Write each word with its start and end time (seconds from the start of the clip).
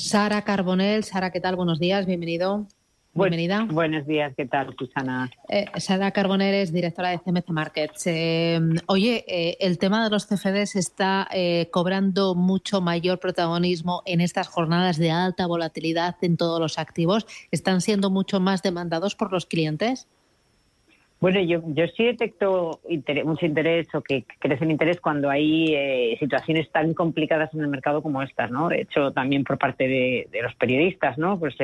Sara 0.00 0.42
Carbonell. 0.42 1.04
Sara, 1.04 1.30
¿qué 1.30 1.40
tal? 1.40 1.56
Buenos 1.56 1.78
días, 1.78 2.06
bienvenido. 2.06 2.66
Bienvenida. 3.12 3.66
buenos 3.68 4.06
días, 4.06 4.32
¿qué 4.36 4.46
tal, 4.46 4.74
Susana? 4.78 5.28
Eh, 5.48 5.66
Sara 5.78 6.12
Carbonell 6.12 6.54
es 6.54 6.72
directora 6.72 7.10
de 7.10 7.18
CMC 7.18 7.48
Markets. 7.48 8.06
Eh, 8.06 8.60
oye, 8.86 9.24
eh, 9.26 9.56
el 9.60 9.78
tema 9.78 10.04
de 10.04 10.10
los 10.10 10.26
CFDs 10.26 10.76
está 10.76 11.28
cobrando 11.70 12.36
mucho 12.36 12.80
mayor 12.80 13.18
protagonismo 13.18 14.02
en 14.06 14.20
estas 14.20 14.46
jornadas 14.46 14.96
de 14.96 15.10
alta 15.10 15.46
volatilidad 15.46 16.16
en 16.22 16.36
todos 16.36 16.60
los 16.60 16.78
activos. 16.78 17.26
¿Están 17.50 17.80
siendo 17.80 18.10
mucho 18.10 18.38
más 18.38 18.62
demandados 18.62 19.16
por 19.16 19.32
los 19.32 19.44
clientes? 19.44 20.08
Bueno, 21.20 21.38
yo, 21.40 21.60
yo 21.66 21.86
sí 21.88 22.04
detecto 22.04 22.80
mucho 23.24 23.44
interés 23.44 23.86
o 23.94 24.00
que 24.00 24.24
crece 24.38 24.64
el 24.64 24.70
interés 24.70 25.00
cuando 25.02 25.28
hay 25.28 26.16
situaciones 26.18 26.70
tan 26.72 26.94
complicadas 26.94 27.52
en 27.52 27.60
el 27.60 27.68
mercado 27.68 28.02
como 28.02 28.22
estas, 28.22 28.50
¿no? 28.50 28.68
De 28.68 28.80
hecho, 28.80 29.12
también 29.12 29.44
por 29.44 29.58
parte 29.58 29.86
de, 29.86 30.28
de 30.32 30.42
los 30.42 30.54
periodistas, 30.54 31.18
¿no? 31.18 31.38
Pues 31.38 31.56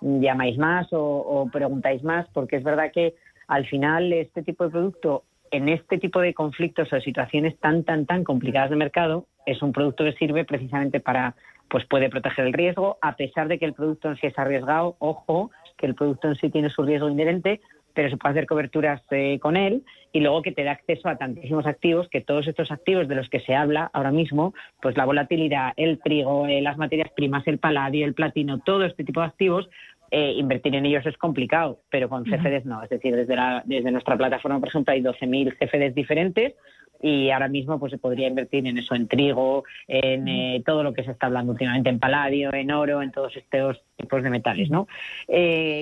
llamáis 0.00 0.58
más 0.58 0.88
o, 0.90 1.48
preguntáis 1.52 2.02
más, 2.02 2.26
porque 2.32 2.56
es 2.56 2.64
verdad 2.64 2.90
que 2.92 3.14
al 3.48 3.66
final 3.66 4.12
este 4.12 4.42
tipo 4.42 4.64
de 4.64 4.70
producto, 4.70 5.24
en 5.50 5.68
este 5.68 5.98
tipo 5.98 6.20
de 6.20 6.34
conflictos 6.34 6.92
o 6.92 7.00
situaciones 7.00 7.56
tan, 7.58 7.84
tan, 7.84 8.06
tan 8.06 8.24
complicadas 8.24 8.70
de 8.70 8.76
mercado, 8.76 9.26
es 9.46 9.62
un 9.62 9.72
producto 9.72 10.04
que 10.04 10.12
sirve 10.14 10.44
precisamente 10.44 11.00
para, 11.00 11.36
pues 11.68 11.84
puede 11.86 12.10
proteger 12.10 12.46
el 12.46 12.52
riesgo, 12.52 12.98
a 13.00 13.14
pesar 13.16 13.48
de 13.48 13.58
que 13.58 13.64
el 13.64 13.72
producto 13.72 14.08
en 14.08 14.16
sí 14.16 14.26
es 14.26 14.38
arriesgado, 14.38 14.96
ojo, 14.98 15.50
que 15.78 15.86
el 15.86 15.94
producto 15.94 16.28
en 16.28 16.36
sí 16.36 16.50
tiene 16.50 16.70
su 16.70 16.82
riesgo 16.82 17.08
inherente, 17.08 17.60
pero 17.96 18.10
se 18.10 18.18
puede 18.18 18.32
hacer 18.32 18.46
coberturas 18.46 19.02
eh, 19.10 19.38
con 19.40 19.56
él 19.56 19.82
y 20.12 20.20
luego 20.20 20.42
que 20.42 20.52
te 20.52 20.64
da 20.64 20.72
acceso 20.72 21.08
a 21.08 21.16
tantísimos 21.16 21.66
activos, 21.66 22.08
que 22.10 22.20
todos 22.20 22.46
estos 22.46 22.70
activos 22.70 23.08
de 23.08 23.14
los 23.14 23.30
que 23.30 23.40
se 23.40 23.54
habla 23.54 23.90
ahora 23.94 24.12
mismo, 24.12 24.52
pues 24.82 24.98
la 24.98 25.06
volatilidad, 25.06 25.72
el 25.76 25.98
trigo, 25.98 26.46
eh, 26.46 26.60
las 26.60 26.76
materias 26.76 27.10
primas, 27.16 27.46
el 27.46 27.58
paladio, 27.58 28.04
el 28.04 28.12
platino, 28.12 28.58
todo 28.58 28.84
este 28.84 29.02
tipo 29.02 29.20
de 29.20 29.26
activos, 29.26 29.70
eh, 30.10 30.34
invertir 30.36 30.74
en 30.74 30.84
ellos 30.84 31.06
es 31.06 31.16
complicado, 31.16 31.80
pero 31.90 32.10
con 32.10 32.24
CFDs 32.24 32.66
no. 32.66 32.82
Es 32.82 32.90
decir, 32.90 33.16
desde, 33.16 33.34
desde 33.64 33.90
nuestra 33.90 34.16
plataforma, 34.18 34.60
por 34.60 34.68
ejemplo, 34.68 34.92
hay 34.92 35.00
12.000 35.00 35.56
CFDs 35.56 35.94
diferentes 35.94 36.52
y 37.00 37.30
ahora 37.30 37.48
mismo 37.48 37.78
pues 37.78 37.92
se 37.92 37.98
podría 37.98 38.28
invertir 38.28 38.66
en 38.66 38.76
eso, 38.76 38.94
en 38.94 39.08
trigo, 39.08 39.64
en 39.88 40.62
todo 40.64 40.82
lo 40.82 40.92
que 40.94 41.02
se 41.02 41.10
está 41.10 41.26
hablando 41.26 41.52
últimamente, 41.52 41.90
en 41.90 41.98
paladio, 41.98 42.52
en 42.54 42.70
oro, 42.70 43.02
en 43.02 43.10
todos 43.10 43.36
estos 43.36 43.82
tipos 43.96 44.22
de 44.22 44.30
metales, 44.30 44.70
¿no? 44.70 44.86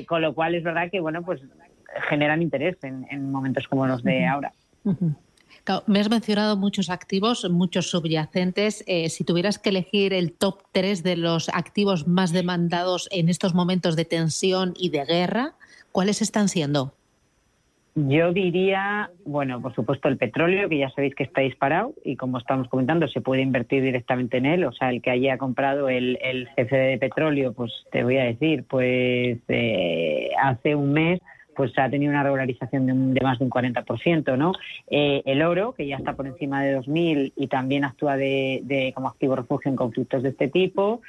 con 0.09 0.23
lo 0.23 0.35
cual 0.35 0.57
es 0.57 0.65
verdad 0.65 0.91
que, 0.91 0.99
bueno, 0.99 1.23
pues 1.25 1.41
generan 2.09 2.43
interés 2.43 2.77
en, 2.83 3.31
momentos 3.31 3.69
como 3.69 3.87
los 3.87 4.03
de 4.03 4.27
ahora. 4.27 4.53
me 5.87 6.01
has 6.01 6.11
mencionado 6.11 6.57
muchos 6.57 6.91
activos, 6.91 7.49
muchos 7.51 7.91
subyacentes. 7.91 8.85
Eh, 8.87 9.09
si 9.09 9.25
tuvieras 9.25 9.59
que 9.59 9.71
elegir 9.71 10.13
el 10.13 10.33
top 10.33 10.63
3 10.73 11.03
de 11.03 11.17
los 11.17 11.49
activos 11.49 12.07
más 12.07 12.33
demandados 12.33 13.09
en 13.13 13.29
estos 13.29 13.55
momentos 13.55 13.97
de 13.97 14.05
tensión 14.05 14.75
y 14.77 14.91
de 14.91 15.05
guerra, 15.05 15.55
¿cuáles 15.93 16.23
están 16.23 16.49
siendo? 16.49 16.95
Yo 17.97 18.33
diría, 18.33 19.11
bueno, 19.25 19.63
por 19.63 19.73
supuesto 19.73 20.09
el 20.09 20.17
petróleo, 20.17 20.69
que 20.69 20.79
ya 20.79 20.91
sabéis 20.91 21.15
que 21.15 21.23
está 21.23 21.43
disparado 21.43 21.95
y 22.05 22.17
como 22.17 22.39
estamos 22.39 22.67
comentando, 22.69 23.07
se 23.07 23.21
puede 23.21 23.43
invertir 23.43 23.85
directamente 23.85 24.39
en 24.39 24.47
él. 24.47 24.65
O 24.65 24.73
sea, 24.73 24.91
el 24.91 25.01
que 25.01 25.11
haya 25.11 25.39
comprado 25.39 25.89
el, 25.89 26.19
el 26.21 26.49
CFD 26.57 26.91
de 26.91 26.99
petróleo, 26.99 27.53
pues 27.53 27.73
te 27.93 28.03
voy 28.03 28.17
a 28.17 28.25
decir, 28.25 28.65
pues 28.65 29.39
eh, 29.47 30.31
hace 30.43 30.75
un 30.75 30.93
mes 30.93 31.21
pues 31.55 31.73
ha 31.79 31.89
tenido 31.89 32.11
una 32.11 32.23
regularización 32.23 33.15
de, 33.15 33.21
más 33.21 33.39
de 33.39 33.45
un 33.45 33.51
40%, 33.51 34.37
¿no? 34.37 34.53
Eh, 34.89 35.23
el 35.27 35.43
oro, 35.43 35.73
que 35.73 35.87
ya 35.87 35.97
está 35.97 36.15
por 36.15 36.27
encima 36.27 36.63
de 36.63 36.79
2.000 36.79 37.33
y 37.37 37.47
también 37.49 37.85
actúa 37.85 38.17
de, 38.17 38.93
como 38.95 39.09
activo 39.09 39.37
refugio 39.37 39.71
en 39.71 39.77
conflictos 39.77 40.23
de 40.23 40.31
este 40.31 40.49
tipo. 40.49 41.03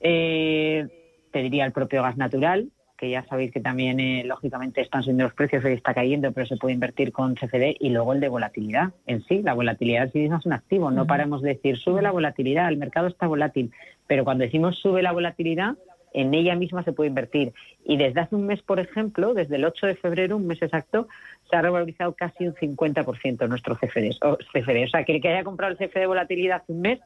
Eh, 0.00 0.86
te 1.32 1.42
diría 1.42 1.64
el 1.64 1.72
propio 1.72 2.02
gas 2.02 2.16
natural, 2.16 2.68
que 2.96 3.10
ya 3.10 3.24
sabéis 3.24 3.52
que 3.52 3.60
también, 3.60 4.00
eh, 4.00 4.24
lógicamente, 4.24 4.80
están 4.80 5.02
subiendo 5.02 5.24
los 5.24 5.34
precios, 5.34 5.64
hoy 5.64 5.72
está 5.72 5.92
cayendo, 5.92 6.32
pero 6.32 6.46
se 6.46 6.56
puede 6.56 6.74
invertir 6.74 7.12
con 7.12 7.34
CFD. 7.34 7.76
Y 7.78 7.90
luego 7.90 8.12
el 8.14 8.20
de 8.20 8.28
volatilidad 8.28 8.92
en 9.06 9.22
sí. 9.24 9.42
La 9.42 9.54
volatilidad 9.54 10.04
en 10.04 10.12
sí 10.12 10.18
misma 10.20 10.38
es 10.38 10.46
un 10.46 10.54
activo. 10.54 10.90
No 10.90 11.06
paramos 11.06 11.42
de 11.42 11.50
decir, 11.54 11.76
sube 11.76 12.02
la 12.02 12.10
volatilidad, 12.10 12.68
el 12.68 12.78
mercado 12.78 13.08
está 13.08 13.26
volátil. 13.26 13.70
Pero 14.06 14.24
cuando 14.24 14.44
decimos 14.44 14.78
sube 14.78 15.02
la 15.02 15.12
volatilidad, 15.12 15.76
en 16.16 16.32
ella 16.32 16.56
misma 16.56 16.82
se 16.82 16.92
puede 16.92 17.08
invertir. 17.08 17.52
Y 17.84 17.98
desde 17.98 18.20
hace 18.20 18.34
un 18.34 18.46
mes, 18.46 18.62
por 18.62 18.80
ejemplo, 18.80 19.34
desde 19.34 19.56
el 19.56 19.66
8 19.66 19.86
de 19.86 19.96
febrero, 19.96 20.36
un 20.36 20.46
mes 20.46 20.60
exacto, 20.62 21.08
se 21.48 21.56
ha 21.56 21.62
revalorizado 21.62 22.14
casi 22.14 22.46
un 22.46 22.54
50% 22.54 23.46
nuestro 23.48 23.76
CFD. 23.76 24.16
O, 24.22 24.38
sea, 24.90 25.04
que 25.04 25.14
el 25.14 25.20
que 25.20 25.28
haya 25.28 25.44
comprado 25.44 25.72
el 25.72 25.78
CFD 25.78 26.00
de 26.00 26.06
volatilidad 26.06 26.62
hace 26.62 26.72
un 26.72 26.80
mes, 26.80 27.00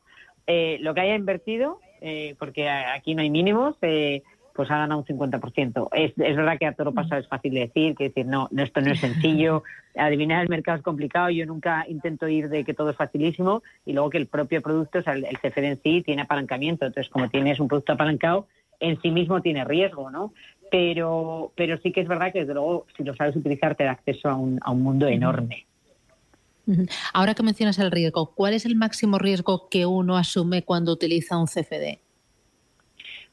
eh, 0.46 0.78
lo 0.80 0.94
que 0.94 1.00
haya 1.00 1.16
invertido, 1.16 1.80
eh, 2.00 2.36
porque 2.38 2.68
aquí 2.68 3.16
no 3.16 3.22
hay 3.22 3.30
mínimos, 3.30 3.76
eh, 3.82 4.22
pues 4.54 4.70
ha 4.70 4.78
ganado 4.78 5.00
un 5.00 5.06
50%. 5.06 5.88
Es, 5.92 6.12
es 6.16 6.36
verdad 6.36 6.56
que 6.56 6.66
a 6.66 6.72
todo 6.72 6.94
paso 6.94 7.16
es 7.16 7.26
fácil 7.26 7.54
de 7.54 7.60
decir, 7.60 7.96
que 7.96 8.04
decir, 8.04 8.26
no, 8.26 8.48
esto 8.56 8.80
no 8.80 8.92
es 8.92 9.00
sencillo, 9.00 9.64
adivinar 9.96 10.42
el 10.42 10.48
mercado 10.48 10.78
es 10.78 10.84
complicado, 10.84 11.30
yo 11.30 11.46
nunca 11.46 11.84
intento 11.88 12.28
ir 12.28 12.48
de 12.48 12.62
que 12.62 12.74
todo 12.74 12.90
es 12.90 12.96
facilísimo 12.96 13.64
y 13.84 13.92
luego 13.92 14.10
que 14.10 14.18
el 14.18 14.26
propio 14.26 14.62
producto, 14.62 15.00
o 15.00 15.02
sea, 15.02 15.14
el 15.14 15.38
CFD 15.38 15.64
en 15.64 15.82
sí 15.82 16.02
tiene 16.02 16.22
apalancamiento, 16.22 16.86
entonces 16.86 17.10
como 17.10 17.28
tienes 17.28 17.58
un 17.58 17.66
producto 17.66 17.94
apalancado, 17.94 18.46
en 18.80 19.00
sí 19.00 19.10
mismo 19.10 19.40
tiene 19.40 19.64
riesgo, 19.64 20.10
¿no? 20.10 20.32
Pero, 20.70 21.52
pero 21.56 21.78
sí 21.78 21.92
que 21.92 22.00
es 22.00 22.08
verdad 22.08 22.32
que 22.32 22.40
desde 22.40 22.54
luego 22.54 22.86
si 22.96 23.04
lo 23.04 23.14
sabes 23.14 23.36
utilizar 23.36 23.74
te 23.74 23.84
da 23.84 23.92
acceso 23.92 24.28
a 24.28 24.34
un, 24.34 24.58
a 24.62 24.70
un 24.70 24.82
mundo 24.82 25.06
enorme. 25.06 25.66
Ahora 27.12 27.34
que 27.34 27.42
mencionas 27.42 27.78
el 27.78 27.90
riesgo, 27.90 28.32
¿cuál 28.34 28.54
es 28.54 28.64
el 28.64 28.76
máximo 28.76 29.18
riesgo 29.18 29.68
que 29.68 29.86
uno 29.86 30.16
asume 30.16 30.62
cuando 30.62 30.92
utiliza 30.92 31.36
un 31.38 31.46
CFD? 31.46 31.98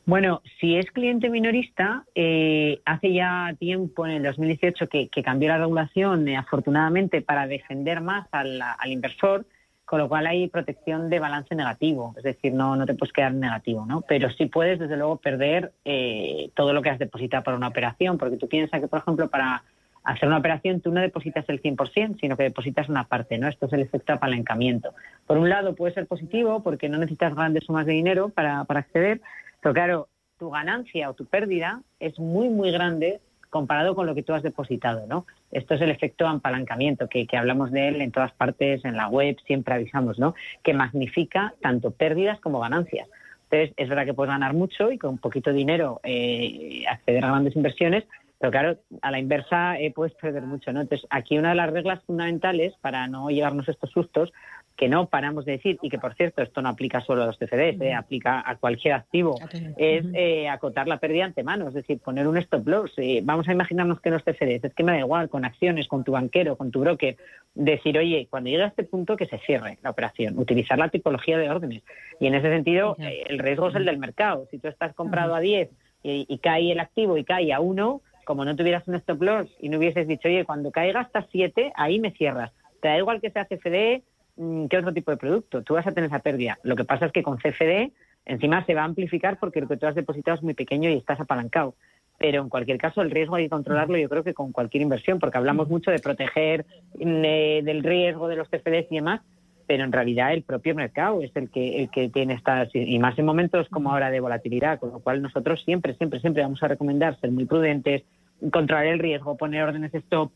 Bueno, 0.05 0.41
si 0.59 0.77
es 0.77 0.89
cliente 0.91 1.29
minorista, 1.29 2.05
eh, 2.15 2.79
hace 2.85 3.11
ya 3.13 3.53
tiempo, 3.59 4.05
en 4.05 4.13
el 4.13 4.23
2018, 4.23 4.87
que, 4.87 5.09
cambió 5.21 5.49
la 5.49 5.57
regulación, 5.57 6.27
eh, 6.29 6.37
afortunadamente, 6.37 7.21
para 7.21 7.45
defender 7.45 7.99
más 7.99 8.25
al, 8.31 8.61
al 8.61 8.89
inversor, 8.89 9.45
con 9.87 9.99
lo 9.99 10.09
cual 10.09 10.27
hay 10.27 10.49
protección 10.49 11.09
de 11.09 11.17
balance 11.17 11.55
negativo, 11.55 12.13
es 12.17 12.23
decir, 12.23 12.53
no, 12.53 12.75
no 12.75 12.85
te 12.85 12.93
puedes 12.93 13.13
quedar 13.13 13.33
negativo, 13.33 13.85
¿no? 13.85 14.01
Pero 14.01 14.29
sí 14.31 14.47
puedes, 14.47 14.79
desde 14.79 14.97
luego, 14.97 15.15
perder 15.15 15.71
eh, 15.85 16.51
todo 16.55 16.73
lo 16.73 16.81
que 16.81 16.89
has 16.89 16.99
depositado 16.99 17.41
para 17.41 17.55
una 17.55 17.69
operación, 17.69 18.17
porque 18.17 18.35
tú 18.35 18.49
piensas 18.49 18.81
que, 18.81 18.89
por 18.89 18.99
ejemplo, 18.99 19.29
para 19.29 19.63
hacer 20.03 20.27
una 20.27 20.39
operación 20.39 20.81
tú 20.81 20.91
no 20.91 20.99
depositas 20.99 21.45
el 21.47 21.61
100%, 21.61 22.19
sino 22.19 22.35
que 22.35 22.43
depositas 22.43 22.89
una 22.89 23.05
parte, 23.05 23.37
¿no? 23.37 23.47
Esto 23.47 23.67
es 23.67 23.73
el 23.73 23.79
efecto 23.79 24.11
apalancamiento. 24.11 24.93
Por 25.25 25.37
un 25.37 25.47
lado 25.47 25.73
puede 25.73 25.93
ser 25.93 26.05
positivo 26.05 26.61
porque 26.63 26.89
no 26.89 26.97
necesitas 26.97 27.33
grandes 27.33 27.63
sumas 27.63 27.85
de 27.85 27.93
dinero 27.93 28.27
para, 28.27 28.65
para 28.65 28.81
acceder, 28.81 29.21
pero 29.61 29.73
claro, 29.73 30.09
tu 30.37 30.49
ganancia 30.49 31.09
o 31.09 31.13
tu 31.13 31.25
pérdida 31.25 31.81
es 32.01 32.19
muy, 32.19 32.49
muy 32.49 32.71
grande 32.71 33.21
comparado 33.49 33.95
con 33.95 34.05
lo 34.05 34.15
que 34.15 34.23
tú 34.23 34.33
has 34.33 34.43
depositado, 34.43 35.05
¿no? 35.07 35.25
Esto 35.51 35.75
es 35.75 35.81
el 35.81 35.89
efecto 35.89 36.27
apalancamiento, 36.27 37.07
que, 37.07 37.27
hablamos 37.37 37.71
de 37.71 37.87
él 37.87 38.01
en 38.01 38.11
todas 38.11 38.31
partes, 38.33 38.83
en 38.85 38.97
la 38.97 39.07
web, 39.07 39.37
siempre 39.45 39.73
avisamos, 39.73 40.19
¿no? 40.19 40.35
Que 40.63 40.73
magnifica 40.73 41.53
tanto 41.61 41.91
pérdidas 41.91 42.39
como 42.39 42.59
ganancias. 42.59 43.07
Entonces, 43.49 43.73
es 43.77 43.89
verdad 43.89 44.05
que 44.05 44.13
puedes 44.13 44.31
ganar 44.31 44.53
mucho 44.53 44.91
y 44.91 44.97
con 44.97 45.17
poquito 45.17 45.53
dinero 45.53 46.01
eh, 46.03 46.83
acceder 46.89 47.23
a 47.23 47.29
grandes 47.29 47.55
inversiones, 47.55 48.03
pero 48.39 48.51
claro, 48.51 48.77
a 49.01 49.09
la 49.11 49.19
inversa 49.19 49.79
eh, 49.79 49.91
puedes 49.91 50.13
perder 50.15 50.43
mucho, 50.43 50.71
¿no? 50.73 50.81
Entonces, 50.81 51.07
aquí 51.09 51.37
una 51.37 51.49
de 51.49 51.55
las 51.55 51.71
reglas 51.71 52.03
fundamentales 52.03 52.73
para 52.81 53.07
no 53.07 53.29
llevarnos 53.29 53.67
estos 53.69 53.89
sustos 53.91 54.31
que 54.77 54.87
no 54.87 55.07
paramos 55.07 55.43
de 55.43 55.53
decir, 55.53 55.79
y 55.81 55.89
que 55.89 55.97
por 55.97 56.13
cierto 56.13 56.43
esto 56.43 56.61
no 56.61 56.69
aplica 56.69 57.01
solo 57.01 57.23
a 57.23 57.25
los 57.25 57.37
CFDs, 57.37 57.81
eh, 57.81 57.93
aplica 57.93 58.43
a 58.47 58.55
cualquier 58.57 58.93
activo, 58.93 59.35
es 59.75 60.05
eh, 60.13 60.47
acotar 60.47 60.87
la 60.87 60.99
pérdida 60.99 61.25
antemano, 61.25 61.67
es 61.67 61.73
decir, 61.73 61.99
poner 61.99 62.27
un 62.27 62.37
stop 62.37 62.67
loss. 62.67 62.93
Eh, 62.97 63.21
vamos 63.23 63.47
a 63.47 63.51
imaginarnos 63.51 63.99
que 63.99 64.11
los 64.11 64.23
CFDs, 64.23 64.63
es 64.63 64.73
que 64.75 64.83
me 64.83 64.91
da 64.91 64.99
igual, 64.99 65.29
con 65.29 65.45
acciones, 65.45 65.87
con 65.87 66.03
tu 66.03 66.11
banquero, 66.11 66.55
con 66.57 66.69
tu 66.69 66.81
broker, 66.81 67.17
decir, 67.55 67.97
oye, 67.97 68.27
cuando 68.29 68.51
llegue 68.51 68.63
a 68.63 68.67
este 68.67 68.83
punto 68.83 69.17
que 69.17 69.25
se 69.25 69.39
cierre 69.39 69.79
la 69.81 69.89
operación, 69.89 70.37
utilizar 70.37 70.77
la 70.77 70.89
tipología 70.89 71.39
de 71.39 71.49
órdenes. 71.49 71.81
Y 72.19 72.27
en 72.27 72.35
ese 72.35 72.49
sentido, 72.49 72.95
el 72.99 73.39
riesgo 73.39 73.69
es 73.69 73.75
el 73.75 73.85
del 73.85 73.97
mercado. 73.97 74.47
Si 74.51 74.59
tú 74.59 74.67
estás 74.67 74.93
comprado 74.93 75.33
a 75.33 75.39
10 75.39 75.69
y, 76.03 76.27
y 76.29 76.37
cae 76.37 76.71
el 76.71 76.79
activo 76.79 77.17
y 77.17 77.23
cae 77.23 77.51
a 77.51 77.59
1, 77.59 78.01
como 78.25 78.45
no 78.45 78.55
tuvieras 78.55 78.87
un 78.87 78.93
stop 78.95 79.23
loss 79.23 79.47
y 79.59 79.69
no 79.69 79.79
hubieses 79.79 80.07
dicho, 80.07 80.27
oye, 80.27 80.45
cuando 80.45 80.69
caiga 80.69 80.99
hasta 80.99 81.25
7, 81.31 81.71
ahí 81.75 81.99
me 81.99 82.11
cierras. 82.11 82.51
Te 82.79 82.89
da 82.89 82.97
igual 82.97 83.21
que 83.21 83.31
sea 83.31 83.45
CFD, 83.45 84.03
Mm, 84.37 84.67
¿qué 84.67 84.77
otro 84.77 84.93
tipo 84.93 85.11
de 85.11 85.17
producto? 85.17 85.63
Tú 85.63 85.73
vas 85.73 85.87
a 85.87 85.91
tener 85.91 86.09
esa 86.09 86.19
pérdida. 86.19 86.59
Lo 86.63 86.75
que 86.75 86.85
pasa 86.85 87.07
es 87.07 87.11
que 87.11 87.23
con 87.23 87.37
CFD 87.37 87.91
encima 88.25 88.65
se 88.65 88.75
va 88.75 88.81
a 88.81 88.85
amplificar 88.85 89.37
porque 89.39 89.61
lo 89.61 89.67
que 89.67 89.77
tú 89.77 89.87
has 89.87 89.95
depositado 89.95 90.37
es 90.37 90.43
muy 90.43 90.53
pequeño 90.53 90.89
y 90.89 90.93
estás 90.93 91.19
apalancado. 91.19 91.75
Pero 92.19 92.41
en 92.41 92.49
cualquier 92.49 92.77
caso 92.77 93.01
el 93.01 93.11
riesgo 93.11 93.35
hay 93.35 93.45
que 93.45 93.49
controlarlo 93.49 93.97
yo 93.97 94.09
creo 94.09 94.23
que 94.23 94.33
con 94.33 94.51
cualquier 94.51 94.83
inversión, 94.83 95.19
porque 95.19 95.37
hablamos 95.37 95.69
mucho 95.69 95.91
de 95.91 95.99
proteger 95.99 96.65
mm, 96.99 97.21
del 97.63 97.83
riesgo 97.83 98.27
de 98.27 98.35
los 98.35 98.47
CFDs 98.49 98.91
y 98.91 98.95
demás, 98.95 99.21
pero 99.65 99.83
en 99.83 99.91
realidad 99.91 100.33
el 100.33 100.43
propio 100.43 100.75
mercado 100.75 101.21
es 101.21 101.35
el 101.35 101.49
que 101.49 101.81
el 101.81 101.89
que 101.89 102.09
tiene 102.09 102.35
estas 102.35 102.69
y 102.73 102.99
más 102.99 103.17
en 103.19 103.25
momentos 103.25 103.67
como 103.69 103.91
ahora 103.91 104.11
de 104.11 104.19
volatilidad, 104.19 104.79
con 104.79 104.91
lo 104.91 104.99
cual 104.99 105.21
nosotros 105.21 105.63
siempre 105.63 105.95
siempre 105.95 106.19
siempre 106.19 106.43
vamos 106.43 106.61
a 106.63 106.67
recomendar 106.67 107.19
ser 107.19 107.31
muy 107.31 107.45
prudentes, 107.45 108.03
controlar 108.51 108.85
el 108.85 108.99
riesgo, 108.99 109.35
poner 109.35 109.63
órdenes 109.63 109.93
stop 109.93 110.31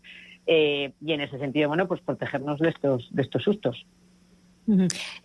eh, 0.48 0.94
y 1.02 1.14
en 1.14 1.22
ese 1.22 1.40
sentido, 1.40 1.68
bueno, 1.68 1.88
pues 1.88 2.02
protegernos 2.02 2.60
de 2.60 2.70
estos, 2.70 3.08
de 3.12 3.22
estos 3.22 3.44
sustos. 3.44 3.86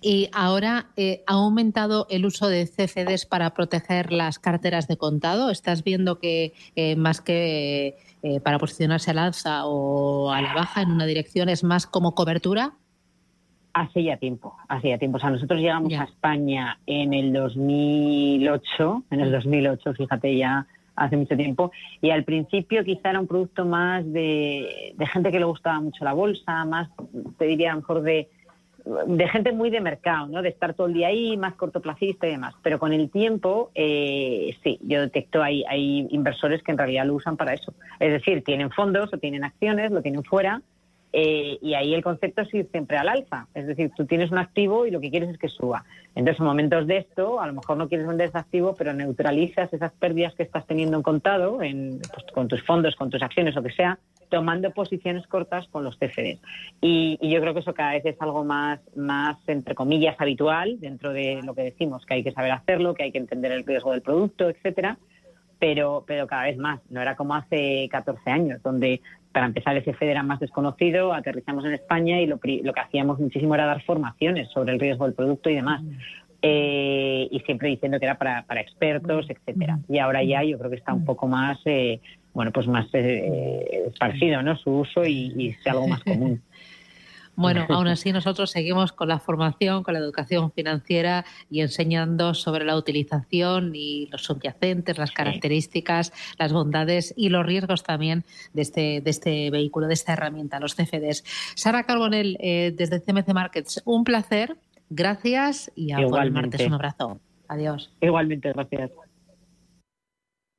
Y 0.01 0.29
ahora, 0.33 0.87
eh, 0.97 1.23
¿ha 1.27 1.35
aumentado 1.35 2.07
el 2.11 2.27
uso 2.27 2.49
de 2.49 2.67
CFDs 2.67 3.27
para 3.27 3.51
proteger 3.51 4.13
las 4.13 4.39
carteras 4.39 4.89
de 4.89 4.97
contado? 4.97 5.51
¿Estás 5.51 5.85
viendo 5.85 6.19
que 6.19 6.53
eh, 6.75 6.97
más 6.97 7.21
que 7.21 7.97
eh, 8.23 8.41
para 8.41 8.59
posicionarse 8.59 9.11
al 9.11 9.19
alza 9.19 9.67
o 9.67 10.31
a 10.31 10.41
la 10.41 10.55
baja 10.55 10.83
en 10.83 10.91
una 10.91 11.07
dirección 11.07 11.49
es 11.49 11.65
más 11.65 11.87
como 11.87 12.15
cobertura? 12.15 12.73
Hace 13.73 14.05
ya 14.05 14.17
tiempo, 14.17 14.57
hace 14.69 14.89
ya 14.89 14.99
tiempo. 14.99 15.19
O 15.19 15.21
sea, 15.21 15.31
nosotros 15.31 15.61
llegamos 15.61 15.93
a 15.93 16.05
España 16.05 16.79
en 16.87 17.13
el 17.13 17.33
2008, 17.33 19.05
en 19.11 19.21
el 19.21 19.31
2008, 19.31 19.95
fíjate 19.95 20.37
ya 20.37 20.67
hace 20.96 21.16
mucho 21.16 21.37
tiempo, 21.37 21.70
y 22.00 22.10
al 22.10 22.25
principio 22.25 22.84
quizá 22.84 23.10
era 23.10 23.20
un 23.20 23.26
producto 23.26 23.64
más 23.64 24.10
de, 24.12 24.94
gente 25.12 25.31
que 25.31 25.38
le 25.38 25.44
gustaba 25.44 25.81
mucho 25.81 26.04
la 26.04 26.12
bolsa, 26.12 26.64
más, 26.64 26.88
te 27.38 27.46
diría 27.46 27.70
a 27.70 27.75
lo 27.75 27.81
mejor 27.81 28.02
de, 28.02 28.28
de 29.06 29.28
gente 29.28 29.52
muy 29.52 29.70
de 29.70 29.81
mercado, 29.81 30.28
¿no? 30.28 30.43
De 30.43 30.48
estar 30.48 30.75
todo 30.75 30.87
el 30.87 30.94
día 30.94 31.08
ahí, 31.08 31.37
más 31.37 31.54
cortoplacista 31.54 32.26
y 32.26 32.31
demás. 32.31 32.54
Pero 32.62 32.78
con 32.78 32.93
el 32.93 33.10
tiempo, 33.10 33.70
eh, 33.75 34.56
sí, 34.62 34.78
yo 34.82 35.00
detecto 35.00 35.43
hay, 35.43 35.64
hay 35.69 36.06
inversores 36.10 36.62
que 36.62 36.72
en 36.72 36.78
realidad 36.78 37.04
lo 37.06 37.14
usan 37.14 37.37
para 37.37 37.52
eso. 37.52 37.75
Es 37.98 38.12
decir, 38.12 38.44
tienen 38.44 38.70
fondos 38.70 39.12
o 39.12 39.19
tienen 39.19 39.44
acciones, 39.44 39.90
lo 39.90 40.02
tienen 40.02 40.22
fuera, 40.22 40.62
eh, 41.19 41.57
y 41.63 41.73
ahí 41.73 41.95
el 41.95 42.03
concepto 42.03 42.43
es 42.43 42.53
ir 42.53 42.69
siempre 42.71 42.99
al 42.99 43.09
alza. 43.09 43.49
Es 43.55 43.67
decir, 43.67 43.91
tú 43.97 44.05
tienes 44.05 44.31
un 44.31 44.37
activo 44.37 44.85
y 44.85 44.91
lo 44.91 45.01
que 45.01 45.11
quieres 45.11 45.31
es 45.31 45.39
que 45.39 45.49
suba. 45.49 45.83
Entonces, 46.15 46.39
en 46.41 46.45
momentos 46.45 46.87
de 46.87 46.99
esto, 46.99 47.41
a 47.41 47.47
lo 47.47 47.55
mejor 47.55 47.79
no 47.79 47.89
quieres 47.89 48.07
vender 48.07 48.29
ese 48.29 48.37
activo, 48.37 48.75
pero 48.77 48.93
neutralizas 48.93 49.73
esas 49.73 49.93
pérdidas 49.93 50.35
que 50.35 50.43
estás 50.43 50.67
teniendo 50.67 50.95
en 50.99 51.03
contado 51.03 51.63
en, 51.63 52.01
pues, 52.13 52.27
con 52.35 52.49
tus 52.49 52.63
fondos, 52.63 52.97
con 52.97 53.09
tus 53.09 53.23
acciones, 53.23 53.57
o 53.57 53.63
que 53.63 53.73
sea, 53.73 53.99
tomando 54.29 54.71
posiciones 54.73 55.27
cortas 55.27 55.67
con 55.69 55.85
los 55.85 55.97
CFDs. 55.97 56.39
Y, 56.83 57.17
yo 57.27 57.41
creo 57.41 57.55
que 57.55 57.61
eso 57.61 57.73
cada 57.73 57.93
vez 57.93 58.05
es 58.05 58.21
algo 58.21 58.45
más, 58.45 58.81
más, 58.95 59.39
entre 59.47 59.75
comillas, 59.75 60.17
habitual 60.19 60.79
dentro 60.81 61.15
de 61.15 61.41
lo 61.43 61.55
que 61.55 61.63
decimos, 61.63 62.05
que 62.05 62.13
hay 62.13 62.25
que 62.25 62.33
saber 62.33 62.53
hacerlo, 62.53 62.93
que 62.93 63.05
hay 63.05 63.13
que 63.13 63.19
entender 63.19 63.53
el 63.53 63.65
riesgo 63.65 63.93
del 63.93 64.03
producto, 64.03 64.51
etcétera. 64.51 64.99
Pero, 65.58 66.05
pero 66.06 66.26
cada 66.26 66.44
vez 66.44 66.58
más. 66.58 66.81
No 66.91 67.00
era 67.00 67.17
como 67.17 67.35
hace 67.35 67.88
14 67.91 68.31
años, 68.31 68.62
donde 68.62 69.00
para 69.32 69.47
empezar 69.47 69.76
el 69.76 69.85
CFD 69.85 70.11
era 70.11 70.23
más 70.23 70.41
desconocido, 70.41 71.12
aterrizamos 71.12 71.64
en 71.64 71.75
España 71.75 72.20
y 72.20 72.26
lo, 72.26 72.37
lo 72.37 72.73
que 72.73 72.81
hacíamos 72.81 73.19
muchísimo 73.19 73.55
era 73.55 73.67
dar 73.67 73.82
formaciones 73.82 74.50
sobre 74.50 74.73
el 74.73 74.81
riesgo 74.81 75.05
del 75.05 75.14
producto 75.14 75.50
y 75.50 75.55
demás. 75.55 75.82
Eh, 76.43 77.29
y 77.31 77.41
siempre 77.41 77.70
diciendo 77.70 77.99
que 77.99 78.06
era 78.06 78.19
para, 78.19 78.44
para 78.44 78.61
expertos, 78.61 79.29
etcétera. 79.29 79.79
Y 79.88 79.99
ahora 79.99 80.23
ya 80.23 80.43
yo 80.44 80.58
creo 80.58 80.70
que 80.70 80.76
está 80.76 80.93
un 80.93 81.05
poco 81.05 81.26
más 81.26 81.58
eh, 81.64 82.00
bueno, 82.37 82.53
pues 82.53 82.67
más 82.67 82.87
eh, 82.93 83.85
esparcido, 83.88 84.43
¿no? 84.43 84.56
Su 84.58 84.81
uso 84.81 85.06
y, 85.06 85.56
sea 85.62 85.73
algo 85.73 85.88
más 85.88 86.00
común. 86.05 86.43
Bueno, 87.37 87.67
aún 87.69 87.87
así 87.87 88.12
nosotros 88.12 88.50
seguimos 88.50 88.93
con 88.93 89.09
la 89.09 89.19
formación, 89.19 89.83
con 89.83 89.94
la 89.94 90.00
educación 90.00 90.50
financiera 90.53 91.25
y 91.50 91.61
enseñando 91.61 92.35
sobre 92.35 92.65
la 92.65 92.77
utilización 92.77 93.73
y 93.75 94.09
los 94.11 94.23
subyacentes, 94.23 94.99
las 94.99 95.12
características, 95.12 96.12
las 96.38 96.53
bondades 96.53 97.12
y 97.17 97.29
los 97.29 97.44
riesgos 97.44 97.83
también 97.83 98.25
de 98.55 98.62
este, 98.62 99.00
de 99.00 99.11
este 99.11 99.50
vehículo, 99.50 99.87
de 99.87 99.94
esta 99.94 100.15
herramienta, 100.15 100.59
los 100.61 100.75
CFDs. 100.75 101.25
Sara 101.55 101.85
Carbonell, 101.85 102.37
eh, 102.41 102.73
desde 102.75 103.00
CMC 103.00 103.33
Markets, 103.35 103.82
un 103.85 104.05
placer, 104.05 104.56
gracias 104.89 105.71
y 105.77 105.93
a 105.93 105.99
el 105.99 106.32
martes 106.32 106.67
un 106.67 106.75
abrazo. 106.75 107.21
Adiós. 107.49 107.93
Igualmente, 108.00 108.53
gracias. 108.53 108.91